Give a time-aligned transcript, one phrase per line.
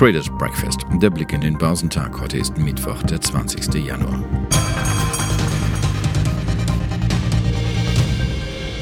[0.00, 0.86] Traders Breakfast.
[1.02, 2.18] Der Blick in den Börsentag.
[2.18, 3.84] Heute ist Mittwoch, der 20.
[3.84, 4.24] Januar.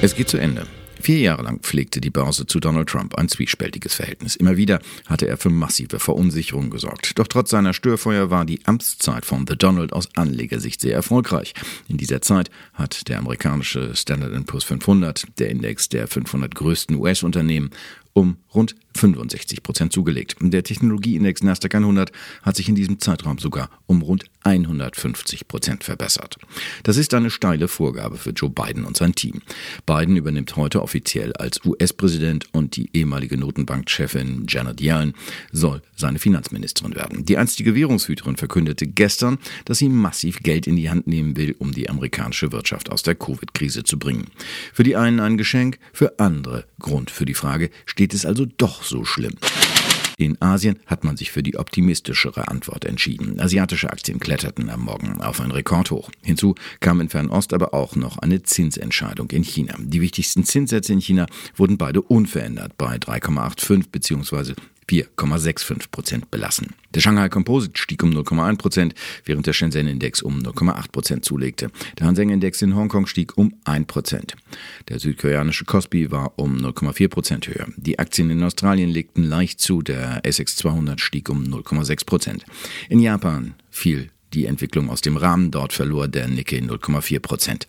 [0.00, 0.64] Es geht zu Ende.
[1.00, 4.36] Vier Jahre lang pflegte die Börse zu Donald Trump ein zwiespältiges Verhältnis.
[4.36, 7.18] Immer wieder hatte er für massive Verunsicherung gesorgt.
[7.18, 11.52] Doch trotz seiner Störfeuer war die Amtszeit von The Donald aus Anlegersicht sehr erfolgreich.
[11.88, 17.70] In dieser Zeit hat der amerikanische Standard Poor's 500, der Index der 500 größten US-Unternehmen,
[18.18, 20.34] um rund 65 Prozent zugelegt.
[20.40, 22.10] Der Technologieindex Nasdaq 100
[22.42, 26.36] hat sich in diesem Zeitraum sogar um rund 150 Prozent verbessert.
[26.82, 29.42] Das ist eine steile Vorgabe für Joe Biden und sein Team.
[29.86, 35.14] Biden übernimmt heute offiziell als US-Präsident und die ehemalige Notenbankchefin Janet Yellen
[35.52, 37.24] soll seine Finanzministerin werden.
[37.24, 41.72] Die einstige Währungshüterin verkündete gestern, dass sie massiv Geld in die Hand nehmen will, um
[41.72, 44.28] die amerikanische Wirtschaft aus der Covid-Krise zu bringen.
[44.72, 48.82] Für die einen ein Geschenk, für andere Grund für die Frage, steht es also doch
[48.82, 49.34] so schlimm?
[50.18, 53.38] In Asien hat man sich für die optimistischere Antwort entschieden.
[53.40, 56.10] Asiatische Aktien kletterten am Morgen auf ein Rekordhoch.
[56.22, 59.76] Hinzu kam in Fernost aber auch noch eine Zinsentscheidung in China.
[59.78, 64.54] Die wichtigsten Zinssätze in China wurden beide unverändert bei 3,85 bzw.
[64.88, 66.74] 4,65 Prozent belassen.
[66.94, 68.94] Der Shanghai Composite stieg um 0,1 Prozent,
[69.24, 71.70] während der Shenzhen-Index um 0,8 Prozent zulegte.
[71.98, 74.34] Der Hang Seng-Index in Hongkong stieg um 1 Prozent.
[74.88, 77.66] Der südkoreanische Kospi war um 0,4 Prozent höher.
[77.76, 82.44] Die Aktien in Australien legten leicht zu, der SX 200 stieg um 0,6 Prozent.
[82.88, 87.66] In Japan fiel die Entwicklung aus dem Rahmen, dort verlor der Nikkei 0,4 Prozent.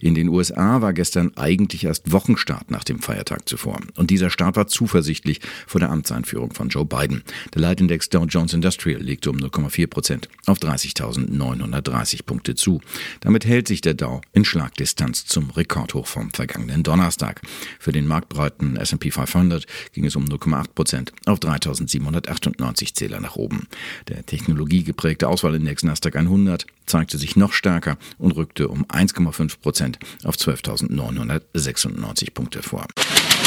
[0.00, 3.78] In den USA war gestern eigentlich erst Wochenstart nach dem Feiertag zuvor.
[3.96, 7.22] Und dieser Start war zuversichtlich vor der Amtseinführung von Joe Biden.
[7.54, 12.80] Der Leitindex Dow Jones Industrial legte um 0,4 Prozent auf 30.930 Punkte zu.
[13.20, 17.42] Damit hält sich der Dow in Schlagdistanz zum Rekordhoch vom vergangenen Donnerstag.
[17.78, 23.68] Für den marktbreiten S&P 500 ging es um 0,8 Prozent auf 3.798 Zähler nach oben.
[24.08, 29.89] Der technologiegeprägte Auswahlindex Nasdaq 100 zeigte sich noch stärker und rückte um 1,5 Prozent
[30.24, 32.86] auf 12.996 Punkte vor.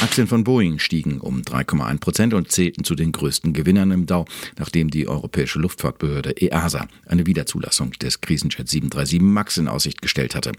[0.02, 4.26] Aktien von Boeing stiegen um 3,1 Prozent und zählten zu den größten Gewinnern im Dow,
[4.58, 10.52] nachdem die Europäische Luftfahrtbehörde EASA eine Wiederzulassung des Krisenjet 737 MAX in Aussicht gestellt hatte.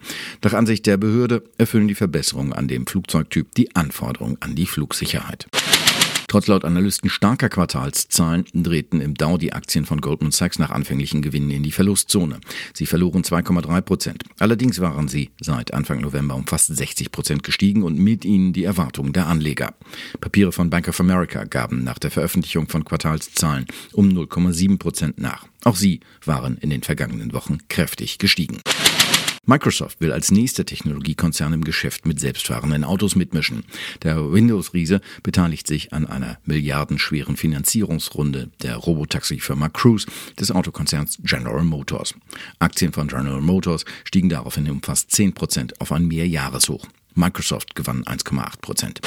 [0.42, 5.46] Nach Ansicht der Behörde erfüllen die Verbesserungen an dem Flugzeugtyp die Anforderungen an die Flugsicherheit.
[6.34, 11.22] Trotz laut Analysten starker Quartalszahlen drehten im Dow die Aktien von Goldman Sachs nach anfänglichen
[11.22, 12.40] Gewinnen in die Verlustzone.
[12.72, 14.24] Sie verloren 2,3 Prozent.
[14.40, 18.64] Allerdings waren sie seit Anfang November um fast 60 Prozent gestiegen und mit ihnen die
[18.64, 19.74] Erwartungen der Anleger.
[20.20, 25.46] Papiere von Bank of America gaben nach der Veröffentlichung von Quartalszahlen um 0,7 Prozent nach.
[25.62, 28.58] Auch sie waren in den vergangenen Wochen kräftig gestiegen.
[29.46, 33.64] Microsoft will als nächster Technologiekonzern im Geschäft mit selbstfahrenden Autos mitmischen.
[34.02, 40.06] Der Windows-Riese beteiligt sich an einer milliardenschweren Finanzierungsrunde der Robotaxi-Firma Cruise
[40.40, 42.14] des Autokonzerns General Motors.
[42.58, 46.86] Aktien von General Motors stiegen daraufhin um fast 10 Prozent auf ein Mehrjahreshoch.
[47.14, 49.00] Microsoft gewann 1,8 Prozent.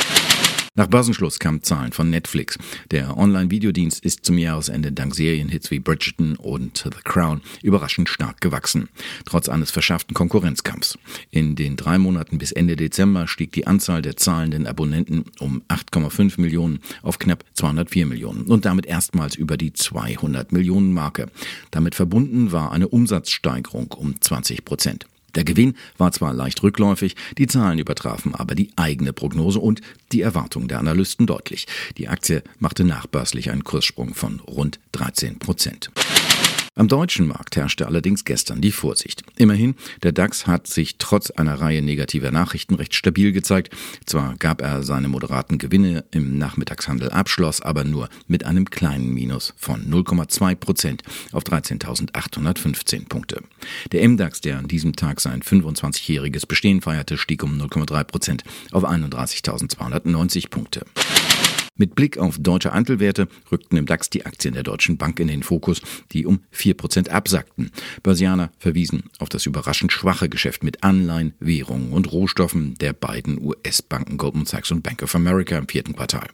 [0.77, 2.55] Nach Börsenschluss kamen Zahlen von Netflix.
[2.91, 8.87] Der Online-Videodienst ist zum Jahresende dank Serienhits wie Bridgerton und The Crown überraschend stark gewachsen,
[9.25, 10.99] trotz eines verschärften Konkurrenzkampfs.
[11.31, 16.39] In den drei Monaten bis Ende Dezember stieg die Anzahl der zahlenden Abonnenten um 8,5
[16.39, 21.31] Millionen auf knapp 204 Millionen und damit erstmals über die 200 Millionen Marke.
[21.71, 25.07] Damit verbunden war eine Umsatzsteigerung um 20 Prozent.
[25.37, 29.81] Der Gewinn war zwar leicht rückläufig, die Zahlen übertrafen aber die eigene Prognose und
[30.11, 31.67] die Erwartungen der Analysten deutlich.
[31.97, 35.91] Die Aktie machte nachbörslich einen Kurssprung von rund 13 Prozent.
[36.77, 39.23] Am deutschen Markt herrschte allerdings gestern die Vorsicht.
[39.35, 39.73] Immerhin,
[40.03, 43.75] der DAX hat sich trotz einer Reihe negativer Nachrichten recht stabil gezeigt.
[44.05, 49.55] Zwar gab er seine moderaten Gewinne im Nachmittagshandel Abschluss, aber nur mit einem kleinen Minus
[49.57, 51.01] von 0,2 Prozent
[51.31, 53.41] auf 13.815 Punkte.
[53.91, 58.87] Der MDAX, der an diesem Tag sein 25-jähriges Bestehen feierte, stieg um 0,3 Prozent auf
[58.87, 60.85] 31.290 Punkte.
[61.77, 65.43] Mit Blick auf deutsche Einzelwerte rückten im DAX die Aktien der Deutschen Bank in den
[65.43, 65.81] Fokus,
[66.11, 67.71] die um 4% absackten.
[68.01, 74.17] Börsianer verwiesen auf das überraschend schwache Geschäft mit Anleihen, Währungen und Rohstoffen der beiden US-Banken
[74.17, 76.27] Goldman Sachs und Bank of America im vierten Quartal.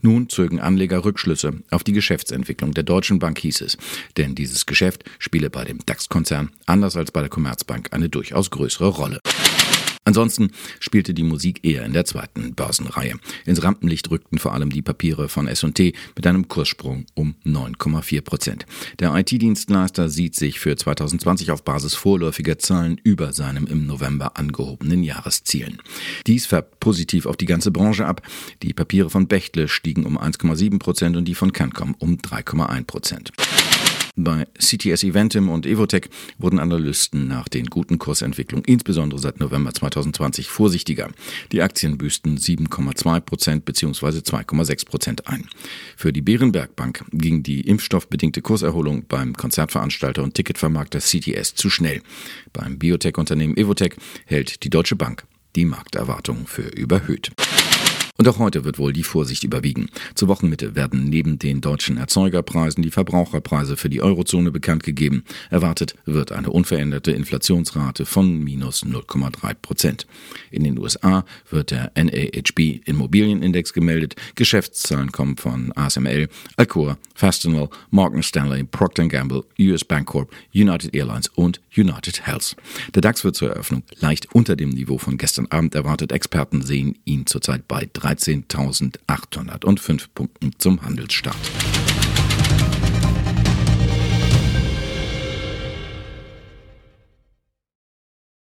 [0.00, 3.76] Nun zögen Anleger Rückschlüsse auf die Geschäftsentwicklung der Deutschen Bank, hieß es.
[4.16, 8.88] Denn dieses Geschäft spiele bei dem DAX-Konzern anders als bei der Commerzbank eine durchaus größere
[8.88, 9.18] Rolle.
[10.04, 13.14] Ansonsten spielte die Musik eher in der zweiten Börsenreihe.
[13.46, 18.66] Ins Rampenlicht rückten vor allem die Papiere von S&T mit einem Kurssprung um 9,4 Prozent.
[18.98, 25.02] Der IT-Dienstleister sieht sich für 2020 auf Basis vorläufiger Zahlen über seinem im November angehobenen
[25.02, 25.80] Jahreszielen.
[26.26, 28.20] Dies färbt positiv auf die ganze Branche ab.
[28.62, 33.32] Die Papiere von Bechtle stiegen um 1,7 Prozent und die von Cancom um 3,1 Prozent.
[34.16, 36.08] Bei CTS Eventim und Evotech
[36.38, 41.10] wurden Analysten nach den guten Kursentwicklungen, insbesondere seit November 2020, vorsichtiger.
[41.50, 44.18] Die Aktien büßten 7,2 Prozent bzw.
[44.18, 45.48] 2,6 Prozent ein.
[45.96, 52.00] Für die Bärenberg Bank ging die impfstoffbedingte Kurserholung beim Konzertveranstalter und Ticketvermarkter CTS zu schnell.
[52.52, 53.94] Beim Biotech-Unternehmen Evotech
[54.26, 55.24] hält die Deutsche Bank
[55.56, 57.32] die Markterwartungen für überhöht.
[58.16, 59.88] Und auch heute wird wohl die Vorsicht überwiegen.
[60.14, 65.24] Zur Wochenmitte werden neben den deutschen Erzeugerpreisen die Verbraucherpreise für die Eurozone bekannt gegeben.
[65.50, 70.06] Erwartet wird eine unveränderte Inflationsrate von minus 0,3 Prozent.
[70.52, 74.14] In den USA wird der NAHB Immobilienindex gemeldet.
[74.36, 81.60] Geschäftszahlen kommen von ASML, Alcoa, Fastenal, Morgan Stanley, Procter Gamble, US Bancorp, United Airlines und
[81.76, 82.54] United Health.
[82.94, 86.12] Der DAX wird zur Eröffnung leicht unter dem Niveau von gestern Abend erwartet.
[86.12, 91.73] Experten sehen ihn zurzeit bei 13.805 Punkten zum Handelsstart.